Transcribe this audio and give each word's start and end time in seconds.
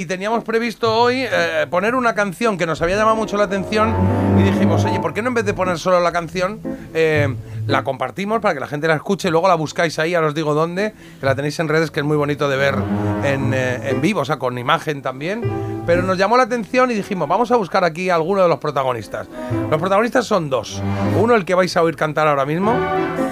Y 0.00 0.06
teníamos 0.06 0.44
previsto 0.44 0.96
hoy 0.96 1.26
eh, 1.30 1.66
poner 1.68 1.94
una 1.94 2.14
canción 2.14 2.56
que 2.56 2.64
nos 2.64 2.80
había 2.80 2.96
llamado 2.96 3.16
mucho 3.16 3.36
la 3.36 3.44
atención 3.44 3.94
y 4.38 4.42
dijimos, 4.42 4.82
oye, 4.86 4.98
¿por 4.98 5.12
qué 5.12 5.20
no 5.20 5.28
en 5.28 5.34
vez 5.34 5.44
de 5.44 5.52
poner 5.52 5.78
solo 5.78 6.00
la 6.00 6.10
canción, 6.10 6.58
eh, 6.94 7.28
la 7.66 7.84
compartimos 7.84 8.40
para 8.40 8.54
que 8.54 8.60
la 8.60 8.66
gente 8.66 8.88
la 8.88 8.94
escuche 8.94 9.28
y 9.28 9.30
luego 9.30 9.46
la 9.46 9.56
buscáis 9.56 9.98
ahí, 9.98 10.14
ahora 10.14 10.28
os 10.28 10.34
digo 10.34 10.54
dónde, 10.54 10.94
que 11.20 11.26
la 11.26 11.34
tenéis 11.34 11.60
en 11.60 11.68
redes, 11.68 11.90
que 11.90 12.00
es 12.00 12.06
muy 12.06 12.16
bonito 12.16 12.48
de 12.48 12.56
ver 12.56 12.76
en, 13.24 13.52
eh, 13.52 13.90
en 13.90 14.00
vivo, 14.00 14.20
o 14.20 14.24
sea, 14.24 14.38
con 14.38 14.56
imagen 14.56 15.02
también. 15.02 15.42
Pero 15.84 16.00
nos 16.00 16.16
llamó 16.16 16.38
la 16.38 16.44
atención 16.44 16.90
y 16.90 16.94
dijimos, 16.94 17.28
vamos 17.28 17.50
a 17.50 17.56
buscar 17.56 17.84
aquí 17.84 18.08
a 18.08 18.14
alguno 18.14 18.42
de 18.42 18.48
los 18.48 18.58
protagonistas. 18.58 19.28
Los 19.70 19.78
protagonistas 19.78 20.24
son 20.24 20.48
dos. 20.48 20.80
Uno, 21.20 21.34
el 21.34 21.44
que 21.44 21.54
vais 21.54 21.76
a 21.76 21.82
oír 21.82 21.96
cantar 21.96 22.26
ahora 22.26 22.46
mismo, 22.46 22.74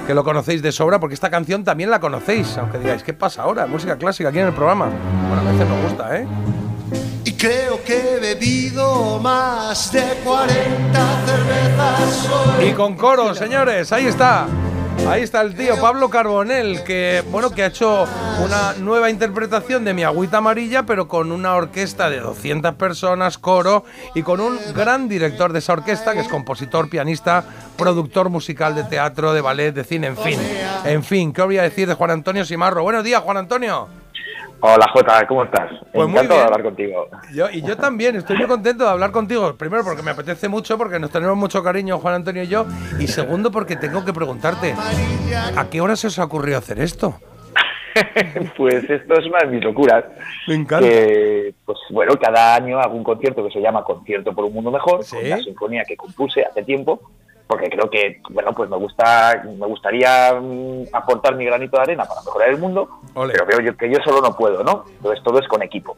que 0.08 0.14
lo 0.14 0.24
conocéis 0.24 0.62
de 0.62 0.72
sobra, 0.72 0.98
porque 0.98 1.12
esta 1.12 1.28
canción 1.28 1.64
también 1.64 1.90
la 1.90 2.00
conocéis, 2.00 2.56
aunque 2.56 2.78
digáis, 2.78 3.02
¿qué 3.02 3.12
pasa 3.12 3.42
ahora? 3.42 3.66
Música 3.66 3.98
clásica 3.98 4.30
aquí 4.30 4.38
en 4.38 4.46
el 4.46 4.54
programa. 4.54 4.86
Bueno, 4.86 5.42
a 5.46 5.52
veces 5.52 5.68
nos 5.68 5.82
gusta, 5.82 6.16
¿eh? 6.16 6.26
Y 7.26 7.32
creo 7.32 7.84
que 7.84 8.14
he 8.14 8.18
bebido 8.18 9.18
más 9.18 9.92
de 9.92 10.02
40 10.24 10.98
cervezas 11.26 12.26
hoy. 12.58 12.68
Y 12.68 12.72
con 12.72 12.96
coro, 12.96 13.34
señores, 13.34 13.92
ahí 13.92 14.06
está. 14.06 14.46
Ahí 15.06 15.22
está 15.22 15.40
el 15.40 15.54
tío 15.54 15.80
Pablo 15.80 16.10
Carbonell, 16.10 16.84
que 16.84 17.22
bueno, 17.30 17.50
que 17.50 17.62
ha 17.62 17.66
hecho 17.66 18.06
una 18.44 18.74
nueva 18.74 19.10
interpretación 19.10 19.84
de 19.84 19.94
Mi 19.94 20.04
Agüita 20.04 20.38
Amarilla, 20.38 20.84
pero 20.84 21.08
con 21.08 21.32
una 21.32 21.54
orquesta 21.54 22.10
de 22.10 22.20
200 22.20 22.74
personas, 22.74 23.38
coro, 23.38 23.84
y 24.14 24.22
con 24.22 24.40
un 24.40 24.58
gran 24.74 25.08
director 25.08 25.52
de 25.52 25.60
esa 25.60 25.74
orquesta, 25.74 26.12
que 26.12 26.20
es 26.20 26.28
compositor, 26.28 26.90
pianista, 26.90 27.44
productor 27.76 28.28
musical 28.28 28.74
de 28.74 28.84
teatro, 28.84 29.32
de 29.32 29.40
ballet, 29.40 29.72
de 29.72 29.84
cine, 29.84 30.08
en 30.08 30.16
fin. 30.16 30.38
En 30.84 31.02
fin, 31.02 31.32
¿qué 31.32 31.42
voy 31.42 31.58
a 31.58 31.62
decir 31.62 31.88
de 31.88 31.94
Juan 31.94 32.10
Antonio 32.10 32.44
Simarro? 32.44 32.82
Buenos 32.82 33.04
días, 33.04 33.22
Juan 33.22 33.38
Antonio. 33.38 33.88
Hola 34.60 34.86
Jota, 34.92 35.24
¿cómo 35.28 35.44
estás? 35.44 35.70
Pues 35.92 36.08
Encantado 36.08 36.40
de 36.40 36.44
hablar 36.46 36.62
contigo. 36.64 37.08
Yo, 37.32 37.48
y 37.48 37.62
yo 37.62 37.76
también, 37.76 38.16
estoy 38.16 38.36
muy 38.38 38.46
contento 38.46 38.84
de 38.84 38.90
hablar 38.90 39.12
contigo. 39.12 39.54
Primero 39.56 39.84
porque 39.84 40.02
me 40.02 40.10
apetece 40.10 40.48
mucho, 40.48 40.76
porque 40.76 40.98
nos 40.98 41.10
tenemos 41.10 41.36
mucho 41.36 41.62
cariño 41.62 41.98
Juan 41.98 42.14
Antonio 42.14 42.42
y 42.42 42.48
yo. 42.48 42.66
Y 42.98 43.06
segundo 43.06 43.52
porque 43.52 43.76
tengo 43.76 44.04
que 44.04 44.12
preguntarte, 44.12 44.74
¿a 45.56 45.70
qué 45.70 45.80
hora 45.80 45.94
se 45.94 46.08
os 46.08 46.18
ha 46.18 46.24
ocurrido 46.24 46.58
hacer 46.58 46.80
esto? 46.80 47.14
pues 48.56 48.88
esto 48.88 49.14
es 49.14 49.26
una 49.26 49.38
de 49.40 49.46
mis 49.46 49.62
locuras. 49.62 50.04
Me 50.48 50.54
encanta. 50.54 50.88
Que, 50.88 51.54
pues 51.64 51.78
bueno, 51.90 52.14
cada 52.20 52.56
año 52.56 52.80
hago 52.80 52.96
un 52.96 53.04
concierto 53.04 53.44
que 53.46 53.52
se 53.52 53.60
llama 53.60 53.84
Concierto 53.84 54.32
por 54.34 54.44
un 54.44 54.54
Mundo 54.54 54.72
Mejor, 54.72 55.04
Sí. 55.04 55.16
con 55.16 55.26
una 55.26 55.38
sinfonía 55.38 55.82
que 55.86 55.96
compuse 55.96 56.42
hace 56.44 56.64
tiempo, 56.64 57.00
porque 57.48 57.70
creo 57.70 57.88
que, 57.88 58.20
bueno, 58.30 58.52
pues 58.52 58.68
me 58.68 58.76
gusta, 58.76 59.42
me 59.44 59.66
gustaría 59.66 60.34
mm, 60.34 60.84
aportar 60.92 61.34
mi 61.34 61.46
granito 61.46 61.78
de 61.78 61.82
arena 61.82 62.04
para 62.04 62.20
mejorar 62.20 62.50
el 62.50 62.58
mundo, 62.58 62.88
Ole. 63.14 63.32
pero 63.32 63.46
veo 63.46 63.60
yo 63.60 63.76
que 63.76 63.90
yo 63.90 63.98
solo 64.04 64.20
no 64.20 64.36
puedo, 64.36 64.62
¿no? 64.62 64.84
Entonces 64.86 65.24
todo 65.24 65.38
es 65.38 65.48
con 65.48 65.62
equipo. 65.62 65.96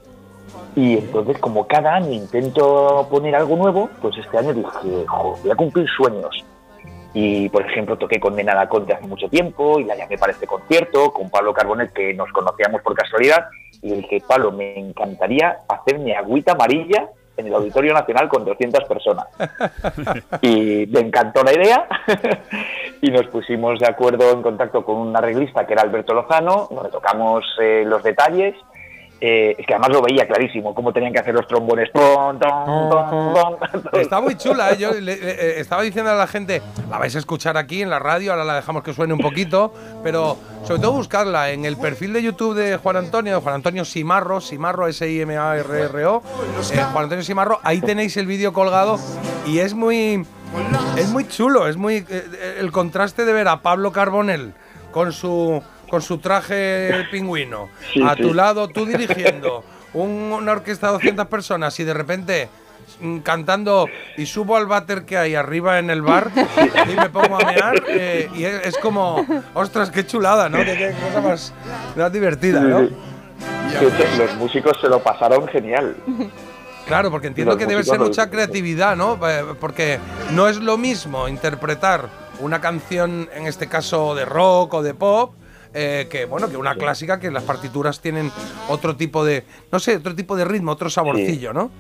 Y 0.77 0.99
entonces, 0.99 1.39
como 1.39 1.67
cada 1.67 1.97
año 1.97 2.13
intento 2.13 3.07
poner 3.11 3.35
algo 3.35 3.57
nuevo, 3.57 3.91
pues 4.01 4.17
este 4.17 4.39
año 4.39 4.55
dije, 4.55 5.05
"Jo, 5.09 5.37
voy 5.43 5.51
a 5.51 5.57
cumplir 5.57 5.89
sueños. 5.89 6.45
Y, 7.13 7.49
por 7.49 7.69
ejemplo, 7.69 7.99
toqué 7.99 8.21
con 8.21 8.37
Nena 8.37 8.69
Conte 8.69 8.95
hace 8.95 9.09
mucho 9.09 9.29
tiempo 9.29 9.81
y 9.81 9.85
la 9.85 9.97
llamé 9.97 10.17
para 10.17 10.31
este 10.31 10.47
concierto, 10.47 11.13
con 11.13 11.29
Pablo 11.29 11.53
Carbonell, 11.53 11.93
que 11.93 12.15
nos 12.15 12.31
conocíamos 12.31 12.83
por 12.83 12.95
casualidad, 12.95 13.49
y 13.83 13.95
dije, 13.95 14.23
Pablo, 14.27 14.53
me 14.53 14.79
encantaría 14.79 15.59
hacer 15.69 15.99
mi 15.99 16.13
agüita 16.13 16.53
amarilla 16.53 17.09
en 17.41 17.49
el 17.49 17.55
Auditorio 17.55 17.93
Nacional 17.93 18.29
con 18.29 18.45
200 18.45 18.85
personas. 18.85 19.27
y 20.41 20.87
le 20.87 21.01
encantó 21.01 21.43
la 21.43 21.53
idea 21.53 21.87
y 23.03 23.11
nos 23.11 23.27
pusimos 23.27 23.79
de 23.79 23.87
acuerdo 23.87 24.31
en 24.31 24.43
contacto 24.43 24.85
con 24.85 24.97
un 24.97 25.17
arreglista 25.17 25.67
que 25.67 25.73
era 25.73 25.83
Alberto 25.83 26.15
Lozano, 26.15 26.69
donde 26.71 26.91
tocamos 26.91 27.45
eh, 27.61 27.85
los 27.87 28.03
detalles. 28.03 28.55
Eh, 29.23 29.55
es 29.59 29.67
que 29.67 29.75
además 29.75 29.91
lo 29.91 30.01
veía 30.03 30.27
clarísimo, 30.27 30.75
cómo 30.75 30.93
tenían 30.95 31.13
que 31.13 31.19
hacer 31.19 31.35
los 31.35 31.47
trombones. 31.47 31.93
Ton, 31.93 32.39
ton, 32.39 32.91
ton, 32.91 33.35
ton. 33.35 34.01
Está 34.01 34.21
muy 34.21 34.35
chula, 34.37 34.71
¿eh? 34.71 34.79
Yo 34.79 34.93
le- 34.93 35.01
le- 35.03 35.13
eh, 35.13 35.61
estaba 35.61 35.83
diciendo 35.83 36.11
a 36.11 36.15
la 36.15 36.27
gente, 36.27 36.63
la 36.89 36.97
vais 36.99 37.15
a 37.15 37.19
escuchar 37.19 37.57
aquí 37.59 37.83
en 37.83 37.91
la 37.91 37.99
radio, 37.99 38.33
ahora 38.33 38.45
la 38.45 38.55
dejamos 38.55 38.83
que 38.83 38.95
suene 38.95 39.13
un 39.13 39.21
poquito, 39.21 39.75
pero 40.03 40.39
sobre 40.65 40.81
todo 40.81 40.93
buscarla 40.93 41.51
en 41.51 41.67
el 41.67 41.77
perfil 41.77 42.15
de 42.15 42.23
YouTube 42.23 42.55
de 42.55 42.79
Juan 42.79 42.97
Antonio, 42.97 43.35
de 43.35 43.41
Juan 43.43 43.57
Antonio 43.57 43.85
Simarro, 43.85 44.41
Simarro 44.41 44.87
S-I-M-A-R-R-O, 44.89 46.23
eh, 46.73 46.83
Juan 46.93 47.05
Antonio 47.05 47.23
Simarro, 47.25 47.61
ahí 47.63 47.81
tenéis 47.81 48.17
el 48.17 48.27
vídeo 48.27 48.53
colgado 48.55 48.99
y 49.47 49.59
es 49.59 49.75
muy, 49.75 50.25
es 50.97 51.09
muy 51.11 51.29
chulo, 51.29 51.69
es 51.69 51.77
muy 51.77 52.07
el 52.59 52.73
contraste 52.73 53.25
de 53.25 53.33
ver 53.33 53.49
a 53.49 53.61
Pablo 53.63 53.93
Carbonell 53.93 54.55
con 54.93 55.13
su 55.13 55.63
con 55.91 56.01
su 56.03 56.19
traje 56.19 57.07
pingüino, 57.11 57.69
Sí, 57.93 58.01
a 58.03 58.15
sí. 58.15 58.23
tu 58.23 58.33
lado 58.35 58.69
tú 58.69 58.87
dirigiendo 58.87 59.65
un- 59.93 60.33
una 60.33 60.53
orquesta 60.53 60.87
de 60.87 60.93
200 60.95 61.27
personas 61.27 61.79
y 61.81 61.85
de 61.85 61.93
repente 61.95 62.49
mm, 63.01 63.19
cantando 63.19 63.87
y 64.17 64.27
subo 64.27 64.57
al 64.57 64.67
váter 64.67 65.05
que 65.05 65.17
hay 65.19 65.35
arriba 65.35 65.79
en 65.79 65.91
el 65.91 66.03
bar 66.03 66.31
y 66.91 66.95
me 66.97 67.09
pongo 67.11 67.37
a 67.41 67.45
mear 67.45 67.83
eh, 67.89 68.29
y 68.35 68.45
es, 68.45 68.67
es 68.67 68.79
como, 68.79 69.25
ostras, 69.55 69.91
qué 69.91 70.07
chulada, 70.07 70.49
¿no? 70.49 70.59
Qué, 70.59 70.65
qué 70.77 70.95
cosa 71.07 71.21
más, 71.21 71.53
más 71.97 72.13
divertida, 72.13 72.61
¿no? 72.61 72.81
Los 74.19 74.35
músicos 74.37 74.77
se 74.81 74.89
lo 74.89 75.03
pasaron 75.03 75.47
genial. 75.49 75.97
Claro, 76.87 77.11
porque 77.11 77.29
entiendo 77.29 77.57
que 77.57 77.67
debe 77.67 77.85
ser 77.85 77.99
mucha 78.01 78.29
creatividad, 78.31 78.97
¿no? 78.97 79.19
Eh, 79.29 79.45
Porque 79.61 79.99
no 80.33 80.49
es 80.49 80.57
lo 80.57 80.77
mismo 80.77 81.29
interpretar 81.29 82.09
una 82.41 82.61
canción, 82.61 83.29
en 83.35 83.47
este 83.47 83.69
caso 83.69 84.15
de 84.15 84.25
rock 84.25 84.75
o 84.75 84.83
de 84.83 84.95
pop, 84.95 85.35
eh, 85.75 86.07
que 86.11 86.25
bueno, 86.27 86.49
que 86.49 86.57
una 86.57 86.75
clásica 86.75 87.19
que 87.21 87.31
las 87.31 87.45
partituras 87.45 88.01
tienen 88.01 88.31
otro 88.69 88.97
tipo 88.97 89.25
de, 89.25 89.45
no 89.71 89.79
sé, 89.79 89.97
otro 89.97 90.15
tipo 90.15 90.37
de 90.37 90.45
ritmo, 90.45 90.73
otro 90.73 90.91
saborcillo, 90.91 91.53
¿no? 91.53 91.71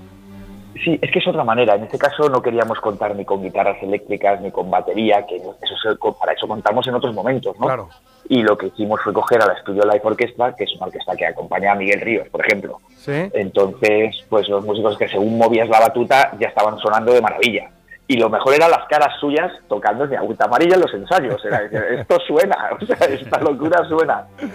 Sí, 0.84 0.98
es 1.02 1.10
que 1.10 1.18
es 1.18 1.26
otra 1.28 1.44
manera. 1.44 1.74
En 1.74 1.82
este 1.84 1.98
caso 1.98 2.28
no 2.30 2.40
queríamos 2.40 2.80
contar 2.80 3.14
ni 3.14 3.24
con 3.24 3.42
guitarras 3.42 3.82
eléctricas 3.82 4.40
ni 4.40 4.50
con 4.50 4.70
batería, 4.70 5.26
que 5.26 5.36
eso 5.36 5.54
se- 5.82 6.12
para 6.18 6.32
eso 6.32 6.48
contamos 6.48 6.86
en 6.86 6.94
otros 6.94 7.14
momentos, 7.14 7.54
¿no? 7.58 7.66
Claro. 7.66 7.88
Y 8.28 8.42
lo 8.42 8.56
que 8.56 8.68
hicimos 8.68 9.00
fue 9.02 9.12
coger 9.12 9.42
a 9.42 9.46
la 9.46 9.60
Studio 9.60 9.82
Life 9.84 10.00
Orchestra, 10.06 10.54
que 10.56 10.64
es 10.64 10.70
una 10.76 10.86
orquesta 10.86 11.16
que 11.16 11.26
acompaña 11.26 11.72
a 11.72 11.74
Miguel 11.74 12.00
Ríos, 12.00 12.28
por 12.28 12.46
ejemplo. 12.46 12.80
Sí. 12.96 13.12
Entonces, 13.34 14.24
pues 14.30 14.48
los 14.48 14.64
músicos 14.64 14.96
que 14.96 15.08
según 15.08 15.36
movías 15.36 15.68
la 15.68 15.80
batuta 15.80 16.30
ya 16.38 16.48
estaban 16.48 16.78
sonando 16.78 17.12
de 17.12 17.20
maravilla. 17.20 17.70
Y 18.10 18.16
lo 18.16 18.28
mejor 18.28 18.54
eran 18.54 18.72
las 18.72 18.88
caras 18.88 19.14
suyas 19.20 19.52
tocando 19.68 20.04
mi 20.04 20.16
agüita 20.16 20.46
amarilla 20.46 20.74
en 20.74 20.80
los 20.80 20.92
ensayos. 20.92 21.44
Era, 21.44 21.60
esto 21.96 22.18
suena, 22.26 22.56
o 22.80 22.84
sea, 22.84 22.96
esta 23.06 23.38
locura 23.38 23.84
suena. 23.88 24.24
Y 24.42 24.46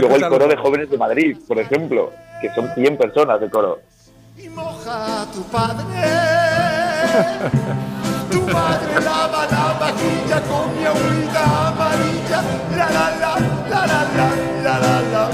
luego 0.00 0.16
el 0.16 0.28
coro 0.28 0.48
de 0.48 0.56
jóvenes 0.56 0.90
de 0.90 0.98
Madrid, 0.98 1.38
por 1.46 1.60
ejemplo, 1.60 2.10
que 2.40 2.52
son 2.54 2.68
100 2.74 2.96
personas 2.96 3.40
de 3.40 3.48
coro. 3.48 3.78
Y 4.36 4.48
moja 4.48 5.22
a 5.22 5.26
tu 5.26 5.44
padre. 5.44 5.84
Tu 8.32 8.42
madre 8.42 9.00
lava 9.04 9.46
la 9.46 9.72
vajilla 9.78 10.42
con 10.48 10.76
mi 10.76 10.84
agüita 10.84 11.68
amarilla. 11.68 12.42
La 12.76 12.90
la 12.90 13.10
la, 13.20 13.38
la 13.70 13.86
la 13.86 14.04
la, 14.16 14.28
la 14.64 14.78
la 14.80 15.00
la. 15.12 15.24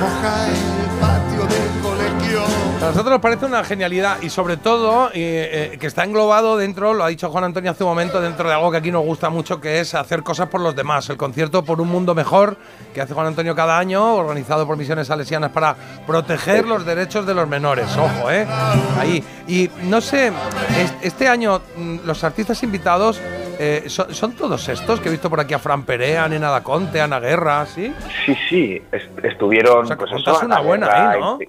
Moja 0.00 0.34
A 2.82 2.86
nosotros 2.86 3.10
nos 3.12 3.20
parece 3.20 3.46
una 3.46 3.62
genialidad 3.62 4.20
y 4.22 4.28
sobre 4.28 4.56
todo 4.56 5.08
eh, 5.14 5.70
eh, 5.74 5.78
que 5.78 5.86
está 5.86 6.02
englobado 6.02 6.56
dentro, 6.56 6.94
lo 6.94 7.04
ha 7.04 7.08
dicho 7.08 7.30
Juan 7.30 7.44
Antonio 7.44 7.70
hace 7.70 7.84
un 7.84 7.90
momento, 7.90 8.20
dentro 8.20 8.48
de 8.48 8.54
algo 8.56 8.72
que 8.72 8.78
aquí 8.78 8.90
nos 8.90 9.04
gusta 9.04 9.30
mucho, 9.30 9.60
que 9.60 9.78
es 9.78 9.94
hacer 9.94 10.24
cosas 10.24 10.48
por 10.48 10.60
los 10.60 10.74
demás. 10.74 11.08
El 11.08 11.16
concierto 11.16 11.64
por 11.64 11.80
un 11.80 11.86
mundo 11.88 12.12
mejor 12.14 12.56
que 12.92 13.00
hace 13.00 13.14
Juan 13.14 13.28
Antonio 13.28 13.54
cada 13.54 13.78
año, 13.78 14.16
organizado 14.16 14.66
por 14.66 14.76
Misiones 14.76 15.06
Salesianas 15.06 15.52
para 15.52 15.76
proteger 16.08 16.66
los 16.66 16.84
derechos 16.84 17.24
de 17.24 17.34
los 17.34 17.46
menores. 17.48 17.86
Ojo, 17.96 18.28
¿eh? 18.32 18.46
Ahí. 18.98 19.22
Y 19.46 19.70
no 19.84 20.00
sé, 20.00 20.32
es- 20.76 20.94
este 21.02 21.28
año 21.28 21.60
mm, 21.76 21.98
los 22.04 22.24
artistas 22.24 22.60
invitados 22.64 23.20
eh, 23.60 23.84
son, 23.86 24.12
son 24.12 24.32
todos 24.32 24.68
estos 24.68 24.98
que 24.98 25.08
he 25.08 25.12
visto 25.12 25.30
por 25.30 25.38
aquí 25.38 25.54
a 25.54 25.60
Fran 25.60 25.84
Perea, 25.84 26.26
Nena 26.26 26.50
da 26.50 26.62
Conte, 26.64 27.00
Ana 27.00 27.20
Guerra, 27.20 27.64
¿sí? 27.64 27.94
Sí, 28.26 28.36
sí, 28.48 28.82
est- 28.90 29.24
estuvieron. 29.24 29.84
O 29.84 29.86
sea, 29.86 29.96
pues 29.96 30.10
eso, 30.10 30.40
una 30.44 30.58
buena 30.58 30.86
Guerra, 30.86 31.10
ahí, 31.10 31.20
¿no? 31.20 31.38
y- 31.40 31.48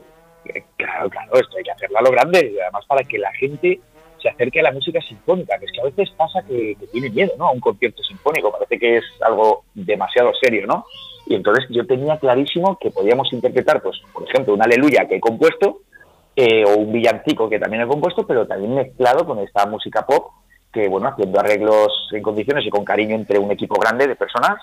Claro, 0.77 1.09
claro, 1.09 1.33
esto 1.33 1.57
hay 1.57 1.63
que 1.63 1.71
hacerlo 1.71 1.97
a 1.97 2.01
lo 2.01 2.11
grande 2.11 2.57
además 2.61 2.85
para 2.85 3.03
que 3.03 3.17
la 3.17 3.31
gente 3.33 3.79
se 4.21 4.29
acerque 4.29 4.59
a 4.61 4.63
la 4.63 4.71
música 4.71 5.01
sinfónica, 5.01 5.57
que 5.59 5.65
es 5.65 5.71
que 5.71 5.81
a 5.81 5.85
veces 5.85 6.09
pasa 6.15 6.41
que, 6.47 6.75
que 6.79 6.87
tiene 6.87 7.09
miedo, 7.09 7.33
¿no? 7.37 7.47
A 7.47 7.51
un 7.51 7.59
concierto 7.59 8.01
sinfónico, 8.03 8.51
parece 8.51 8.79
que 8.79 8.97
es 8.97 9.03
algo 9.21 9.65
demasiado 9.73 10.31
serio, 10.41 10.65
¿no? 10.65 10.85
Y 11.25 11.35
entonces 11.35 11.65
yo 11.69 11.85
tenía 11.85 12.17
clarísimo 12.17 12.77
que 12.79 12.91
podíamos 12.91 13.31
interpretar, 13.33 13.81
pues, 13.81 14.01
por 14.13 14.23
ejemplo, 14.23 14.53
una 14.53 14.65
aleluya 14.65 15.07
que 15.07 15.15
he 15.15 15.19
compuesto, 15.19 15.81
eh, 16.35 16.63
o 16.65 16.77
un 16.77 16.91
villancico 16.91 17.49
que 17.49 17.59
también 17.59 17.83
he 17.83 17.87
compuesto, 17.87 18.25
pero 18.25 18.47
también 18.47 18.73
mezclado 18.73 19.25
con 19.25 19.39
esta 19.39 19.65
música 19.65 20.05
pop, 20.05 20.31
que 20.71 20.87
bueno, 20.87 21.09
haciendo 21.09 21.39
arreglos 21.39 22.09
en 22.11 22.23
condiciones 22.23 22.65
y 22.65 22.69
con 22.69 22.83
cariño 22.83 23.15
entre 23.15 23.37
un 23.37 23.51
equipo 23.51 23.75
grande 23.79 24.07
de 24.07 24.15
personas, 24.15 24.55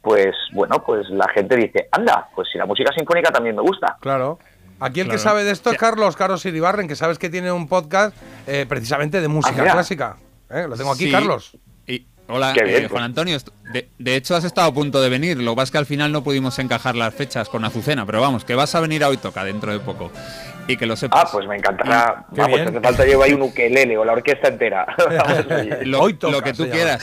pues 0.00 0.34
bueno, 0.54 0.82
pues 0.84 1.08
la 1.10 1.28
gente 1.28 1.56
dice, 1.56 1.88
anda, 1.92 2.28
pues 2.34 2.48
si 2.50 2.56
la 2.56 2.64
música 2.64 2.90
sinfónica 2.96 3.30
también 3.30 3.56
me 3.56 3.62
gusta. 3.62 3.96
Claro. 4.00 4.38
Aquí 4.80 5.00
el 5.00 5.08
que 5.08 5.18
sabe 5.18 5.44
de 5.44 5.50
esto 5.50 5.70
es 5.70 5.78
Carlos, 5.78 6.16
Carlos 6.16 6.44
Iribarren, 6.46 6.86
que 6.88 6.96
sabes 6.96 7.18
que 7.18 7.28
tiene 7.30 7.50
un 7.52 7.66
podcast 7.68 8.16
eh, 8.46 8.64
precisamente 8.68 9.20
de 9.20 9.28
música 9.28 9.64
Ah, 9.68 9.72
clásica. 9.72 10.16
¿eh? 10.50 10.66
Lo 10.68 10.76
tengo 10.76 10.92
aquí, 10.92 11.06
Sí. 11.06 11.10
Carlos. 11.12 11.56
Y, 11.86 12.06
hola, 12.28 12.52
Qué 12.54 12.62
bien, 12.64 12.76
eh, 12.84 12.88
Juan 12.88 12.90
pues. 12.90 13.02
Antonio. 13.04 13.36
est- 13.36 13.48
De, 13.72 13.88
de 13.98 14.16
hecho, 14.16 14.36
has 14.36 14.44
estado 14.44 14.68
a 14.68 14.72
punto 14.74 15.00
de 15.02 15.08
venir. 15.08 15.36
Lo 15.42 15.52
que 15.52 15.56
pasa 15.56 15.64
es 15.64 15.70
que 15.72 15.78
al 15.78 15.86
final 15.86 16.12
no 16.12 16.22
pudimos 16.22 16.58
encajar 16.58 16.94
las 16.96 17.12
fechas 17.14 17.48
con 17.48 17.64
Azucena, 17.64 18.06
pero 18.06 18.20
vamos, 18.20 18.44
que 18.44 18.54
vas 18.54 18.74
a 18.74 18.80
venir 18.80 19.02
a 19.04 19.08
hoy 19.08 19.16
toca 19.16 19.44
dentro 19.44 19.72
de 19.72 19.80
poco. 19.80 20.10
Y 20.68 20.76
que 20.76 20.86
lo 20.86 20.96
sepas. 20.96 21.24
Ah, 21.24 21.28
pues 21.32 21.46
me 21.48 21.56
encantará. 21.56 22.26
Vamos, 22.30 22.56
bien. 22.56 22.68
hace 22.68 22.80
falta 22.80 23.04
llevo 23.04 23.22
ahí 23.24 23.32
un 23.32 23.42
ukelele 23.42 23.96
o 23.98 24.04
la 24.04 24.12
orquesta 24.12 24.48
entera. 24.48 24.86
Lo, 25.84 26.00
Hoy 26.02 26.14
toca, 26.14 26.32
lo 26.32 26.42
que 26.42 26.52
tú 26.52 26.68
quieras. 26.70 27.02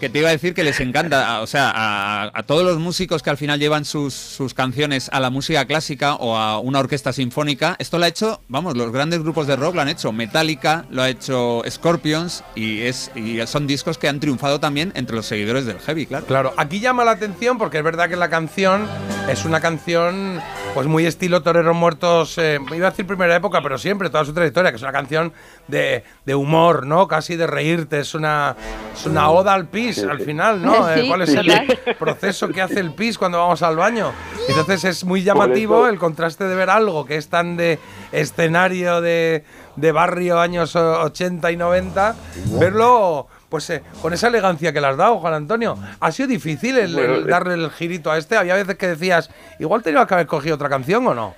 Que 0.00 0.10
te 0.10 0.18
iba 0.18 0.28
a 0.28 0.32
decir 0.32 0.52
que 0.52 0.62
les 0.62 0.78
encanta, 0.80 1.40
o 1.40 1.46
sea, 1.46 1.72
a, 1.74 2.30
a 2.34 2.42
todos 2.42 2.64
los 2.64 2.78
músicos 2.78 3.22
que 3.22 3.30
al 3.30 3.38
final 3.38 3.58
llevan 3.58 3.86
sus, 3.86 4.12
sus 4.12 4.52
canciones 4.52 5.08
a 5.10 5.20
la 5.20 5.30
música 5.30 5.64
clásica 5.64 6.16
o 6.16 6.36
a 6.36 6.58
una 6.58 6.80
orquesta 6.80 7.14
sinfónica, 7.14 7.76
esto 7.78 7.98
lo 7.98 8.04
ha 8.04 8.08
hecho, 8.08 8.42
vamos, 8.48 8.76
los 8.76 8.92
grandes 8.92 9.22
grupos 9.22 9.46
de 9.46 9.56
rock 9.56 9.74
lo 9.74 9.80
han 9.80 9.88
hecho. 9.88 10.12
Metallica, 10.12 10.84
lo 10.90 11.00
ha 11.00 11.08
hecho 11.08 11.62
Scorpions 11.68 12.44
y, 12.54 12.82
es, 12.82 13.10
y 13.14 13.38
son 13.46 13.66
discos 13.66 13.96
que 13.96 14.08
han 14.08 14.20
triunfado 14.20 14.60
también 14.60 14.92
entre 14.96 15.16
los 15.16 15.24
seguidores 15.24 15.64
del 15.64 15.78
heavy, 15.80 16.04
claro. 16.04 16.26
Claro, 16.26 16.54
aquí 16.58 16.80
llama 16.80 17.02
la 17.04 17.12
atención 17.12 17.56
porque 17.56 17.78
es 17.78 17.84
verdad 17.84 18.10
que 18.10 18.16
la 18.16 18.28
canción 18.28 18.86
es 19.30 19.46
una 19.46 19.60
canción 19.60 20.42
pues 20.76 20.88
muy 20.88 21.06
estilo 21.06 21.42
Toreros 21.42 21.74
Muertos, 21.74 22.36
eh, 22.36 22.58
iba 22.74 22.88
a 22.88 22.90
decir 22.90 23.06
primera 23.06 23.34
época, 23.34 23.62
pero 23.62 23.78
siempre, 23.78 24.10
toda 24.10 24.26
su 24.26 24.34
trayectoria, 24.34 24.70
que 24.70 24.76
es 24.76 24.82
una 24.82 24.92
canción 24.92 25.32
de, 25.68 26.04
de 26.26 26.34
humor, 26.34 26.86
¿no? 26.86 27.08
Casi 27.08 27.34
de 27.34 27.46
reírte, 27.46 28.00
es 28.00 28.14
una, 28.14 28.54
es 28.94 29.06
una 29.06 29.30
oda 29.30 29.54
al 29.54 29.68
pis 29.68 30.04
al 30.04 30.20
final, 30.20 30.60
¿no? 30.60 30.86
Eh, 30.92 31.06
¿Cuál 31.08 31.22
es 31.22 31.30
el 31.30 31.50
proceso 31.98 32.48
que 32.48 32.60
hace 32.60 32.80
el 32.80 32.92
pis 32.92 33.16
cuando 33.16 33.38
vamos 33.38 33.62
al 33.62 33.74
baño? 33.74 34.12
Entonces 34.50 34.84
es 34.84 35.02
muy 35.02 35.22
llamativo 35.22 35.88
el 35.88 35.98
contraste 35.98 36.44
de 36.44 36.54
ver 36.54 36.68
algo 36.68 37.06
que 37.06 37.16
es 37.16 37.28
tan 37.28 37.56
de 37.56 37.78
escenario 38.12 39.00
de, 39.00 39.44
de 39.76 39.92
barrio 39.92 40.38
años 40.38 40.76
eh, 40.76 40.78
80 40.78 41.52
y 41.52 41.56
90, 41.56 42.16
verlo 42.60 43.28
pues 43.48 43.68
eh, 43.70 43.82
con 44.02 44.12
esa 44.12 44.28
elegancia 44.28 44.72
que 44.72 44.80
le 44.80 44.86
has 44.88 44.96
dado, 44.96 45.18
Juan 45.18 45.34
Antonio. 45.34 45.76
¿Ha 46.00 46.10
sido 46.12 46.28
difícil 46.28 46.76
el, 46.78 46.92
Bueno, 46.94 47.14
eh. 47.16 47.24
darle 47.26 47.54
el 47.54 47.70
girito 47.70 48.10
a 48.10 48.18
este? 48.18 48.36
Había 48.36 48.54
veces 48.54 48.76
que 48.76 48.88
decías, 48.88 49.30
igual 49.58 49.82
tenía 49.82 50.04
que 50.06 50.14
haber 50.14 50.26
cogido 50.26 50.54
otra 50.56 50.68
canción 50.68 51.06
o 51.06 51.14
no. 51.14 51.34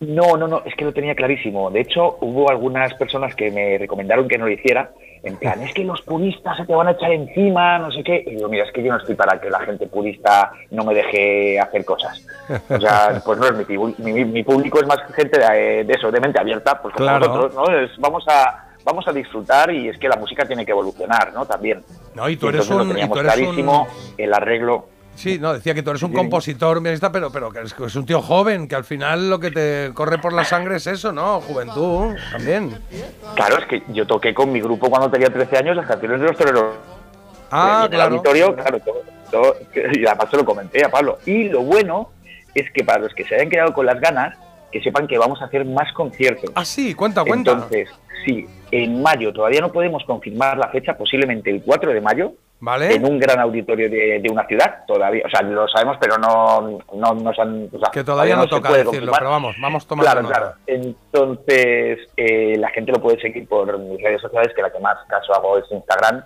No, 0.00 0.36
no, 0.36 0.48
no, 0.48 0.62
es 0.64 0.74
que 0.74 0.84
lo 0.84 0.92
tenía 0.92 1.14
clarísimo. 1.14 1.70
De 1.70 1.80
hecho, 1.80 2.18
hubo 2.20 2.50
algunas 2.50 2.92
personas 2.94 3.36
que 3.36 3.52
me 3.52 3.78
recomendaron 3.78 4.26
que 4.26 4.36
no 4.36 4.46
lo 4.46 4.50
hiciera. 4.52 4.90
En 5.22 5.36
plan, 5.36 5.62
es 5.62 5.72
que 5.72 5.84
los 5.84 6.02
puristas 6.02 6.56
se 6.56 6.64
te 6.66 6.74
van 6.74 6.88
a 6.88 6.90
echar 6.90 7.12
encima, 7.12 7.78
no 7.78 7.92
sé 7.92 8.02
qué. 8.02 8.24
Y 8.26 8.30
digo, 8.34 8.48
mira, 8.48 8.64
es 8.64 8.72
que 8.72 8.82
yo 8.82 8.90
no 8.90 8.98
estoy 8.98 9.14
para 9.14 9.40
que 9.40 9.48
la 9.48 9.60
gente 9.60 9.86
purista 9.86 10.50
no 10.72 10.82
me 10.84 10.92
deje 10.94 11.60
hacer 11.60 11.84
cosas. 11.84 12.26
O 12.68 12.80
sea, 12.80 13.22
pues 13.24 13.38
no 13.38 13.46
es 13.46 13.68
mi, 13.68 14.12
mi, 14.12 14.24
mi 14.24 14.42
público, 14.42 14.80
es 14.80 14.86
más 14.88 14.98
gente 15.14 15.38
de, 15.38 15.84
de 15.84 15.92
eso, 15.92 16.10
de 16.10 16.18
mente 16.18 16.40
abierta, 16.40 16.82
pues 16.82 16.92
como 16.94 17.06
Claro. 17.06 17.28
nosotros, 17.28 17.54
¿no? 17.54 17.78
Es- 17.78 17.96
vamos 17.98 18.24
a 18.28 18.71
vamos 18.84 19.06
a 19.08 19.12
disfrutar 19.12 19.70
y 19.72 19.88
es 19.88 19.98
que 19.98 20.08
la 20.08 20.16
música 20.16 20.44
tiene 20.46 20.64
que 20.64 20.72
evolucionar, 20.72 21.32
¿no? 21.32 21.46
También. 21.46 21.82
No, 22.14 22.28
y 22.28 22.36
tú 22.36 22.48
eres 22.48 22.62
entonces 22.62 22.70
un- 22.72 22.78
lo 22.78 22.84
y 22.84 22.88
teníamos 22.88 23.14
tú 23.16 23.20
eres 23.20 23.32
un- 23.34 23.38
clarísimo, 23.40 23.88
el 24.18 24.34
arreglo. 24.34 24.88
Sí, 25.14 25.38
no, 25.38 25.52
decía 25.52 25.74
que 25.74 25.82
tú 25.82 25.90
eres 25.90 26.02
un 26.02 26.12
compositor, 26.14 26.80
pero, 27.12 27.30
pero 27.30 27.50
que 27.50 27.60
es, 27.60 27.74
que 27.74 27.84
es 27.84 27.94
un 27.96 28.06
tío 28.06 28.22
joven, 28.22 28.66
que 28.66 28.74
al 28.76 28.84
final 28.84 29.28
lo 29.28 29.38
que 29.38 29.50
te 29.50 29.90
corre 29.92 30.16
por 30.18 30.32
la 30.32 30.42
sangre 30.44 30.76
es 30.76 30.86
eso, 30.86 31.12
¿no? 31.12 31.40
Juventud 31.42 32.14
también. 32.32 32.78
Claro, 33.34 33.58
es 33.58 33.66
que 33.66 33.82
yo 33.88 34.06
toqué 34.06 34.32
con 34.32 34.50
mi 34.50 34.60
grupo 34.62 34.88
cuando 34.88 35.10
tenía 35.10 35.28
13 35.30 35.58
años 35.58 35.76
las 35.76 35.86
canciones 35.86 36.18
de 36.20 36.26
los 36.28 36.36
toreros 36.36 36.76
Ah, 37.50 37.80
en 37.86 37.92
el 37.92 37.98
claro. 37.98 38.10
auditorio, 38.14 38.56
claro, 38.56 38.80
todo, 38.80 39.02
todo- 39.30 39.56
y 39.74 40.06
además 40.06 40.28
se 40.30 40.36
lo 40.38 40.44
comenté 40.46 40.82
a 40.82 40.90
Pablo. 40.90 41.18
Y 41.26 41.50
lo 41.50 41.60
bueno 41.60 42.10
es 42.54 42.70
que 42.72 42.82
para 42.82 43.00
los 43.00 43.12
que 43.14 43.24
se 43.24 43.34
hayan 43.34 43.50
quedado 43.50 43.74
con 43.74 43.84
las 43.84 44.00
ganas, 44.00 44.38
que 44.72 44.80
sepan 44.80 45.06
que 45.06 45.18
vamos 45.18 45.40
a 45.42 45.44
hacer 45.44 45.64
más 45.64 45.92
conciertos. 45.92 46.50
Ah, 46.54 46.64
sí, 46.64 46.94
cuenta, 46.94 47.22
cuenta. 47.24 47.52
Entonces, 47.52 47.88
sí, 48.24 48.46
en 48.70 49.02
mayo 49.02 49.32
todavía 49.32 49.60
no 49.60 49.70
podemos 49.70 50.02
confirmar 50.04 50.56
la 50.58 50.68
fecha, 50.68 50.96
posiblemente 50.96 51.50
el 51.50 51.62
4 51.62 51.92
de 51.92 52.00
mayo, 52.00 52.32
¿Vale? 52.60 52.94
en 52.94 53.04
un 53.04 53.18
gran 53.18 53.40
auditorio 53.40 53.90
de, 53.90 54.20
de 54.20 54.30
una 54.30 54.46
ciudad, 54.46 54.84
todavía, 54.86 55.24
o 55.26 55.28
sea, 55.30 55.42
lo 55.42 55.66
sabemos, 55.68 55.96
pero 56.00 56.16
no, 56.16 56.78
no 56.94 57.14
nos 57.14 57.38
han... 57.38 57.68
o 57.72 57.78
sea, 57.78 57.90
Que 57.92 58.04
todavía 58.04 58.36
no 58.36 58.44
se 58.44 58.48
toca 58.50 58.68
decirlo, 58.70 58.90
confirmar. 58.92 59.18
pero 59.18 59.30
vamos, 59.30 59.56
vamos 59.60 59.86
tomando 59.86 60.10
Claro, 60.10 60.22
nota. 60.22 60.34
claro. 60.38 60.54
Entonces, 60.66 61.98
eh, 62.16 62.56
la 62.58 62.68
gente 62.70 62.92
lo 62.92 63.00
puede 63.02 63.20
seguir 63.20 63.46
por 63.48 63.78
mis 63.78 64.00
redes 64.02 64.20
sociales, 64.20 64.52
que 64.54 64.62
la 64.62 64.70
que 64.70 64.78
más 64.78 64.96
caso 65.08 65.34
hago 65.34 65.58
es 65.58 65.64
Instagram. 65.70 66.22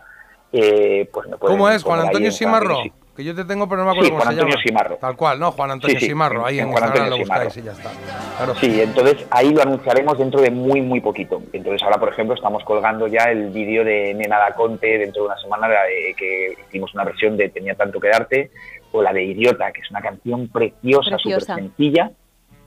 Eh, 0.53 1.09
pues 1.13 1.29
me 1.29 1.37
¿Cómo 1.39 1.69
es? 1.69 1.83
Juan 1.83 2.01
Antonio 2.01 2.31
Simarro. 2.31 2.79
Que 3.17 3.25
yo 3.25 3.35
te 3.35 3.45
tengo, 3.45 3.67
pero 3.69 3.83
no 3.83 3.87
me 3.87 3.91
acuerdo 3.93 4.05
Sí, 4.05 4.11
cómo 4.11 4.23
Juan 4.23 4.35
se 4.35 4.41
Antonio 4.41 4.55
llama. 4.57 4.63
Simarro. 4.63 4.97
Tal 4.97 5.17
cual, 5.17 5.39
¿no? 5.41 5.53
Juan 5.53 5.71
Antonio 5.71 5.97
Sí, 5.99 6.01
sí, 6.01 6.07
Simarro. 6.11 6.45
Ahí 6.47 6.59
en, 6.59 6.67
en 6.67 6.71
Juan 6.73 6.85
Instagram 6.85 7.09
lo 7.09 7.17
Antonio 7.17 7.27
buscáis 7.27 7.53
Simarro. 7.55 7.77
y 7.79 7.83
ya 7.83 7.89
está. 7.91 8.37
Claro. 8.37 8.55
Sí, 8.61 8.81
entonces 8.83 9.27
ahí 9.31 9.51
lo 9.55 9.63
anunciaremos 9.63 10.19
dentro 10.19 10.41
de 10.43 10.51
muy, 10.51 10.81
muy 10.83 11.01
poquito. 11.01 11.43
Entonces 11.53 11.83
ahora, 11.83 11.97
por 11.99 12.11
ejemplo, 12.11 12.35
estamos 12.35 12.63
colgando 12.65 13.07
ya 13.07 13.25
el 13.25 13.51
vídeo 13.51 13.85
de 13.85 14.13
Nena 14.15 14.39
da 14.39 14.53
Conte 14.55 14.99
dentro 14.99 15.23
de 15.23 15.29
una 15.29 15.39
semana, 15.39 15.67
de 15.69 16.15
que 16.17 16.57
hicimos 16.69 16.93
una 16.95 17.05
versión 17.05 17.37
de 17.37 17.49
Tenía 17.49 17.75
tanto 17.75 17.99
que 17.99 18.09
darte, 18.09 18.51
o 18.93 19.01
la 19.03 19.13
de 19.13 19.25
Idiota, 19.25 19.73
que 19.73 19.81
es 19.81 19.91
una 19.91 20.03
canción 20.03 20.49
preciosa, 20.49 21.17
súper 21.19 21.43
sencilla. 21.43 22.11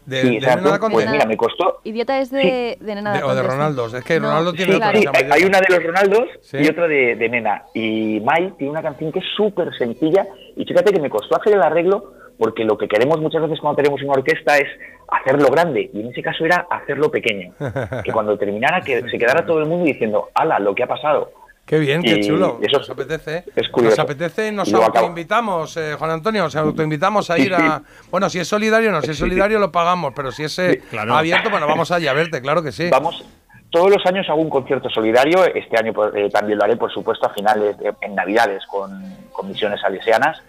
De, 0.10 0.22
Sí, 0.22 0.40
de 0.40 0.48
Nena 0.48 0.62
pues 0.64 0.80
Conte. 0.80 1.08
mira, 1.10 1.26
me 1.26 1.38
costó... 1.38 1.80
Idiota 1.84 2.20
es 2.20 2.32
de, 2.32 2.78
de 2.80 2.96
Nena 2.96 3.14
De- 3.14 3.24
o 3.24 3.36
de. 3.36 3.44
Ronaldos. 3.44 3.94
Es 3.94 4.04
que 4.04 4.20
No. 4.20 4.28
Ronaldo 4.28 4.54
tiene 4.54 4.72
Sí, 4.74 4.78
otra 4.78 4.88
sí, 4.88 4.94
que 4.94 5.00
se 5.00 5.06
llama 5.24 5.36
hay- 5.36 5.44
una 5.44 5.60
de 5.60 5.66
los 5.76 5.84
Ronaldos 5.84 6.24
Sí. 6.42 6.58
y 6.58 6.68
otra 6.68 6.88
de, 6.88 7.16
de 7.16 7.30
Nena. 7.30 7.64
Y 7.74 8.20
Mai 8.26 8.52
tiene 8.58 8.72
una 8.72 8.82
canción 8.82 9.12
que 9.12 9.20
es 9.20 9.26
súper 9.38 9.70
sencilla. 9.78 10.26
Y 10.56 10.66
fíjate 10.66 10.92
que 10.92 11.00
me 11.00 11.10
costó 11.10 11.38
hacer 11.40 11.54
el 11.54 11.62
arreglo 11.62 12.14
porque 12.38 12.64
lo 12.64 12.78
que 12.78 12.88
queremos 12.88 13.20
muchas 13.20 13.42
veces 13.42 13.60
cuando 13.60 13.78
tenemos 13.78 14.02
una 14.02 14.14
orquesta 14.14 14.58
es 14.58 14.68
hacerlo 15.10 15.48
grande. 15.50 15.90
Y 15.94 16.02
en 16.02 16.08
ese 16.08 16.22
caso 16.24 16.46
era 16.46 16.66
hacerlo 16.70 17.12
pequeño. 17.12 17.54
que 18.04 18.12
cuando 18.12 18.38
terminara 18.38 18.82
que 18.82 19.02
se 19.10 19.18
quedara 19.18 19.46
todo 19.46 19.60
el 19.60 19.66
mundo 19.66 19.86
diciendo, 19.86 20.30
ala, 20.34 20.58
lo 20.60 20.74
que 20.74 20.84
ha 20.84 20.88
pasado. 20.88 21.32
Qué 21.70 21.78
bien, 21.78 22.02
qué 22.02 22.20
chulo. 22.22 22.58
eso 22.64 22.80
nos 22.80 22.90
apetece. 22.90 23.44
es 23.56 23.70
curioso. 23.70 23.96
Nos 23.96 24.00
apetece, 24.00 24.52
nos 24.52 24.70
Y 24.70 24.72
acabo. 24.72 24.86
autoinvitamos, 24.86 25.78
eh, 25.78 25.94
Juan 26.00 26.10
Antonio, 26.10 26.42
nos 26.42 26.56
autoinvitamos 26.56 27.30
a 27.30 27.38
ir 27.38 27.54
a. 27.54 27.84
Bueno, 28.10 28.28
si 28.28 28.40
es 28.40 28.48
solidario, 28.48 28.92
no, 28.92 29.04
si 29.04 29.12
es 29.12 29.18
solidario 29.20 29.60
lo 29.60 29.72
pagamos, 29.72 30.14
pero 30.16 30.32
si 30.32 30.46
es 30.46 30.58
eh, 30.58 30.82
claro. 30.90 31.16
abierto, 31.16 31.52
bueno, 31.52 31.68
vamos 31.68 31.92
allí 31.92 32.08
a 32.08 32.14
verte, 32.14 32.42
claro 32.42 32.64
que 32.64 32.72
sí. 32.72 32.90
Vamos, 32.90 33.24
todos 33.70 33.92
los 33.92 34.04
años 34.08 34.28
hago 34.30 34.42
un 34.42 34.50
concierto 34.50 34.90
solidario. 34.90 35.46
Este 35.46 35.78
año 35.78 35.94
pues, 35.94 36.12
eh, 36.16 36.28
también 36.32 36.58
lo 36.58 36.66
haré, 36.66 36.76
por 36.76 36.92
supuesto, 36.92 37.28
a 37.28 37.34
finales, 37.36 37.76
en 38.02 38.16
Navidades, 38.16 38.66
con, 38.66 39.04
con 39.32 39.48
misiones 39.48 39.80
salesianas. 39.80 40.42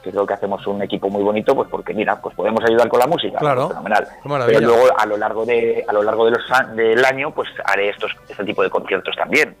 Que 0.00 0.12
creo 0.12 0.24
que 0.28 0.34
hacemos 0.34 0.64
un 0.68 0.80
equipo 0.80 1.10
muy 1.10 1.24
bonito, 1.24 1.56
pues 1.56 1.68
porque 1.68 1.92
mira, 1.92 2.20
pues 2.22 2.36
podemos 2.36 2.62
ayudar 2.64 2.88
con 2.88 3.00
la 3.00 3.08
música. 3.08 3.36
Claro. 3.40 3.62
pues, 3.66 3.78
fenomenal. 3.80 4.46
Pero 4.46 4.60
luego 4.60 4.86
a 4.96 5.06
lo 5.06 5.16
largo 5.16 5.44
de 5.44 5.84
a 5.88 5.92
lo 5.92 6.04
largo 6.04 6.24
de 6.26 6.30
los, 6.30 6.76
del 6.76 7.04
año, 7.04 7.32
pues 7.32 7.48
haré 7.64 7.88
estos 7.88 8.12
este 8.28 8.44
tipo 8.44 8.62
de 8.62 8.70
conciertos 8.70 9.16
también. 9.16 9.56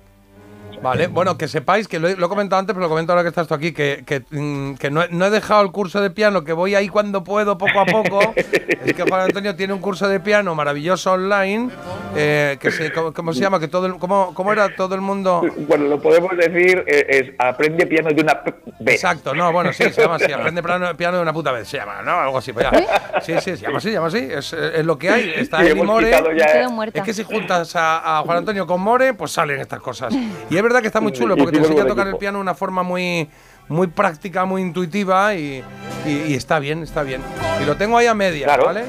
Vale, 0.82 1.06
bueno, 1.08 1.36
que 1.36 1.48
sepáis, 1.48 1.88
que 1.88 1.98
lo 1.98 2.08
he, 2.08 2.16
lo 2.16 2.26
he 2.26 2.28
comentado 2.28 2.60
antes, 2.60 2.72
pero 2.74 2.84
lo 2.84 2.88
comento 2.88 3.12
ahora 3.12 3.22
que 3.22 3.28
estás 3.28 3.46
tú 3.48 3.54
aquí, 3.54 3.72
que, 3.72 4.04
que, 4.06 4.22
mm, 4.30 4.74
que 4.74 4.90
no, 4.90 5.02
he- 5.02 5.08
no 5.10 5.26
he 5.26 5.30
dejado 5.30 5.62
el 5.62 5.72
curso 5.72 6.00
de 6.00 6.10
piano, 6.10 6.44
que 6.44 6.52
voy 6.52 6.74
ahí 6.74 6.88
cuando 6.88 7.24
puedo, 7.24 7.58
poco 7.58 7.80
a 7.80 7.84
poco. 7.86 8.32
es 8.36 8.94
que 8.94 9.02
Juan 9.02 9.22
Antonio 9.22 9.54
tiene 9.56 9.72
un 9.72 9.80
curso 9.80 10.08
de 10.08 10.20
piano 10.20 10.54
maravilloso 10.54 11.12
online, 11.12 11.70
eh, 12.16 12.56
que 12.60 12.70
se, 12.70 12.92
¿cómo, 12.92 13.12
cómo 13.12 13.32
se 13.32 13.40
llama? 13.40 13.58
Que 13.60 13.68
todo 13.68 13.86
el, 13.86 13.96
¿cómo, 13.98 14.32
¿Cómo 14.34 14.52
era 14.52 14.74
todo 14.74 14.94
el 14.94 15.00
mundo? 15.00 15.42
Bueno, 15.68 15.86
lo 15.86 16.00
podemos 16.00 16.30
decir, 16.36 16.84
eh, 16.86 17.06
es 17.08 17.30
aprende 17.38 17.86
piano 17.86 18.10
de 18.10 18.22
una 18.22 18.34
vez. 18.78 18.94
Exacto, 18.94 19.34
no, 19.34 19.52
bueno, 19.52 19.72
sí, 19.72 19.84
se 19.92 20.00
llama 20.02 20.16
así, 20.16 20.30
aprende 20.32 20.62
piano, 20.62 20.96
piano 20.96 21.16
de 21.16 21.22
una 21.22 21.32
puta 21.32 21.52
vez, 21.52 21.68
se 21.68 21.76
llama, 21.78 22.02
¿no? 22.02 22.12
Algo 22.12 22.38
así, 22.38 22.52
pues 22.52 22.66
ya. 22.70 23.20
Sí, 23.20 23.34
sí, 23.40 23.56
se 23.56 23.62
llama 23.64 23.78
así, 23.78 23.88
se 23.88 23.94
llama 23.94 24.06
así, 24.06 24.28
es, 24.30 24.52
es 24.52 24.84
lo 24.86 24.96
que 24.98 25.10
hay, 25.10 25.32
está 25.36 25.62
Sí, 25.64 25.74
More. 25.74 26.10
ya- 26.36 26.68
muerta. 26.68 26.98
Es 26.98 27.04
que 27.04 27.12
si 27.12 27.24
juntas 27.24 27.74
a, 27.76 28.18
a 28.18 28.22
Juan 28.22 28.38
Antonio 28.38 28.66
con 28.66 28.80
More, 28.80 29.14
pues 29.14 29.32
salen 29.32 29.60
estas 29.60 29.80
cosas. 29.80 30.14
Y 30.50 30.56
es 30.56 30.62
verdad 30.68 30.80
que 30.80 30.86
está 30.88 31.00
muy 31.00 31.12
chulo, 31.12 31.36
porque 31.36 31.52
te 31.52 31.58
enseña 31.58 31.82
a 31.82 31.86
tocar 31.86 32.06
el 32.08 32.16
piano 32.16 32.38
de 32.38 32.42
una 32.42 32.54
forma 32.54 32.82
muy, 32.82 33.28
muy 33.68 33.86
práctica, 33.88 34.44
muy 34.44 34.62
intuitiva 34.62 35.34
y, 35.34 35.62
y- 36.06 36.10
y 36.28 36.34
está 36.34 36.58
bien, 36.58 36.82
está 36.82 37.02
bien. 37.02 37.20
Y 37.62 37.64
lo 37.66 37.76
tengo 37.76 37.98
ahí 37.98 38.06
a 38.06 38.14
media, 38.14 38.46
Claro. 38.46 38.64
¿vale? 38.66 38.84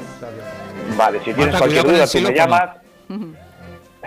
Vale, 0.96 1.18
si 1.24 1.32
tienes 1.32 1.56
cualquier 1.56 1.84
duda, 1.84 2.06
tú 2.06 2.20
me 2.20 2.32
llamas. 2.34 2.70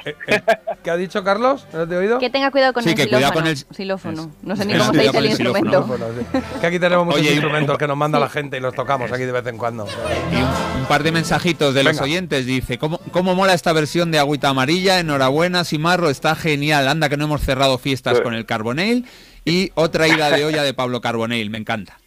¿Qué 0.83 0.89
ha 0.91 0.97
dicho 0.97 1.23
Carlos? 1.23 1.65
¿No 1.73 1.87
te 1.87 1.93
he 1.95 1.97
oído? 1.97 2.19
Que 2.19 2.29
tenga 2.29 2.51
cuidado 2.51 2.73
con 2.73 2.83
Sí, 2.83 2.89
el 2.89 2.95
que 2.95 3.03
xilófono. 3.03 3.33
con 3.33 3.47
el- 3.47 3.57
xilófono. 3.57 4.31
No 4.41 4.55
sé 4.55 4.65
ni 4.65 4.73
cómo 4.77 4.93
se 4.93 4.99
dice 4.99 5.17
el 5.17 5.25
el 5.25 5.31
instrumento. 5.31 5.87
Que 6.61 6.67
aquí 6.67 6.79
tenemos 6.79 7.05
muchos 7.05 7.21
Oye, 7.21 7.31
instrumentos 7.31 7.77
que 7.77 7.87
nos 7.87 7.97
manda 7.97 8.19
la 8.19 8.29
gente 8.29 8.57
y 8.57 8.59
los 8.59 8.73
tocamos 8.73 9.11
aquí 9.11 9.23
de 9.23 9.31
vez 9.31 9.45
en 9.47 9.57
cuando. 9.57 9.87
Y 10.31 10.35
un, 10.35 10.81
un 10.81 10.85
par 10.87 11.03
de 11.03 11.11
mensajitos 11.11 11.73
de 11.73 11.83
los 11.83 11.99
oyentes. 12.01 12.45
Dice, 12.45 12.77
¿cómo, 12.77 12.99
¿cómo 13.11 13.35
mola 13.35 13.53
esta 13.53 13.73
versión 13.73 14.11
de 14.11 14.19
Agüita 14.19 14.49
Amarilla? 14.49 14.99
Enhorabuena, 14.99 15.63
Simarro, 15.63 16.09
está 16.09 16.35
genial. 16.35 16.87
Anda 16.87 17.09
que 17.09 17.17
no 17.17 17.25
hemos 17.25 17.41
cerrado 17.41 17.77
fiestas 17.77 18.17
Sí. 18.17 18.23
con 18.23 18.33
el 18.33 18.45
Carbonell. 18.45 19.05
Y 19.45 19.71
otra 19.75 20.07
ida 20.07 20.29
de 20.31 20.45
olla 20.45 20.63
de 20.63 20.73
Pablo 20.73 21.01
Carbonell, 21.01 21.49
me 21.49 21.57
encanta. 21.57 21.97